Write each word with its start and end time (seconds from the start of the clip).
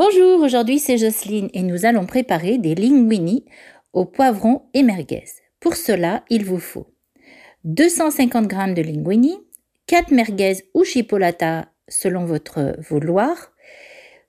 Bonjour, 0.00 0.44
aujourd'hui 0.44 0.78
c'est 0.78 0.96
Jocelyne 0.96 1.50
et 1.54 1.62
nous 1.64 1.84
allons 1.84 2.06
préparer 2.06 2.56
des 2.56 2.76
linguini 2.76 3.44
au 3.92 4.04
poivron 4.04 4.62
et 4.72 4.84
merguez. 4.84 5.24
Pour 5.58 5.74
cela, 5.74 6.22
il 6.30 6.44
vous 6.44 6.60
faut 6.60 6.86
250 7.64 8.48
g 8.48 8.74
de 8.74 8.82
linguini, 8.82 9.36
4 9.86 10.12
merguez 10.12 10.58
ou 10.72 10.84
chipolata 10.84 11.72
selon 11.88 12.26
votre 12.26 12.76
vouloir, 12.88 13.50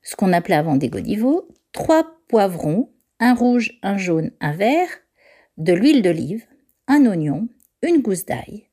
ce 0.02 0.16
qu'on 0.16 0.34
appelait 0.34 0.56
avant 0.56 0.76
des 0.76 0.90
godivots, 0.90 1.48
3 1.74 2.18
poivrons, 2.28 2.90
un 3.20 3.36
rouge, 3.36 3.78
un 3.84 4.00
jaune, 4.00 4.32
un 4.42 4.54
vert, 4.54 4.90
de 5.58 5.74
l'huile 5.74 6.02
d'olive, 6.02 6.46
un 6.88 7.06
oignon, 7.06 7.48
une 7.84 8.02
gousse 8.02 8.26
d'ail, 8.26 8.66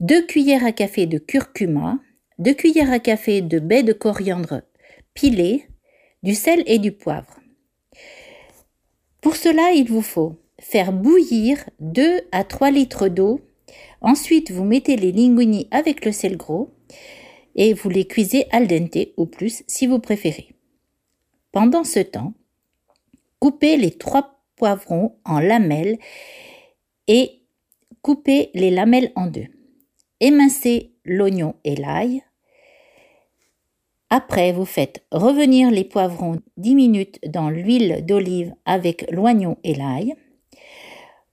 2 0.00 0.26
cuillères 0.26 0.66
à 0.66 0.72
café 0.72 1.06
de 1.06 1.18
curcuma, 1.18 2.00
2 2.40 2.54
cuillères 2.54 2.90
à 2.90 2.98
café 2.98 3.40
de 3.40 3.60
baies 3.60 3.84
de 3.84 3.92
coriandre 3.92 4.62
pilées, 5.14 5.68
du 6.22 6.34
sel 6.34 6.62
et 6.66 6.78
du 6.78 6.92
poivre. 6.92 7.38
Pour 9.20 9.36
cela, 9.36 9.72
il 9.72 9.88
vous 9.88 10.02
faut 10.02 10.36
faire 10.60 10.92
bouillir 10.92 11.68
2 11.80 12.20
à 12.32 12.44
3 12.44 12.70
litres 12.70 13.08
d'eau. 13.08 13.40
Ensuite, 14.00 14.50
vous 14.50 14.64
mettez 14.64 14.96
les 14.96 15.12
linguini 15.12 15.68
avec 15.70 16.04
le 16.04 16.12
sel 16.12 16.36
gros 16.36 16.70
et 17.54 17.74
vous 17.74 17.88
les 17.88 18.06
cuisez 18.06 18.46
al 18.50 18.66
dente 18.66 19.08
ou 19.16 19.26
plus 19.26 19.64
si 19.66 19.86
vous 19.86 19.98
préférez. 19.98 20.54
Pendant 21.52 21.84
ce 21.84 22.00
temps, 22.00 22.34
coupez 23.40 23.76
les 23.76 23.90
trois 23.90 24.42
poivrons 24.56 25.16
en 25.24 25.40
lamelles 25.40 25.98
et 27.06 27.42
coupez 28.02 28.50
les 28.54 28.70
lamelles 28.70 29.12
en 29.16 29.26
deux. 29.26 29.46
Émincez 30.20 30.92
l'oignon 31.04 31.54
et 31.64 31.76
l'ail. 31.76 32.22
Après, 34.10 34.52
vous 34.52 34.64
faites 34.64 35.04
revenir 35.12 35.70
les 35.70 35.84
poivrons 35.84 36.40
10 36.56 36.74
minutes 36.74 37.18
dans 37.26 37.50
l'huile 37.50 38.04
d'olive 38.06 38.54
avec 38.64 39.04
l'oignon 39.10 39.58
et 39.64 39.74
l'ail. 39.74 40.14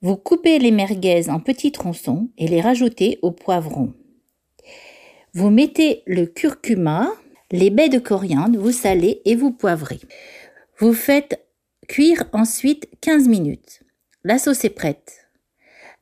Vous 0.01 0.17
coupez 0.17 0.59
les 0.59 0.71
merguez 0.71 1.29
en 1.29 1.39
petits 1.39 1.71
tronçons 1.71 2.29
et 2.37 2.47
les 2.47 2.59
rajoutez 2.61 3.17
au 3.21 3.31
poivron. 3.31 3.93
Vous 5.33 5.49
mettez 5.49 6.03
le 6.05 6.25
curcuma, 6.25 7.11
les 7.51 7.69
baies 7.69 7.89
de 7.89 7.99
coriandre, 7.99 8.59
vous 8.59 8.71
salez 8.71 9.21
et 9.25 9.35
vous 9.35 9.51
poivrez. 9.51 9.99
Vous 10.79 10.93
faites 10.93 11.45
cuire 11.87 12.25
ensuite 12.33 12.89
15 13.01 13.27
minutes. 13.29 13.81
La 14.23 14.37
sauce 14.37 14.65
est 14.65 14.69
prête. 14.69 15.29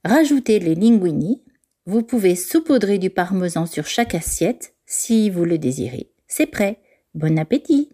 Rajoutez 0.03 0.59
les 0.59 0.75
linguini. 0.75 1.43
Vous 1.85 2.01
pouvez 2.01 2.35
saupoudrer 2.35 2.97
du 2.97 3.09
parmesan 3.09 3.65
sur 3.65 3.85
chaque 3.85 4.15
assiette 4.15 4.73
si 4.85 5.29
vous 5.29 5.45
le 5.45 5.57
désirez. 5.57 6.12
C'est 6.35 6.47
prêt. 6.47 6.79
Bon 7.13 7.37
appétit 7.37 7.89